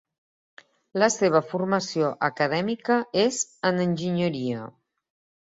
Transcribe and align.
La 1.03 1.09
seva 1.15 1.41
formació 1.51 2.09
acadèmica 2.29 2.99
és 3.27 3.39
en 3.71 3.79
enginyeria. 3.87 4.65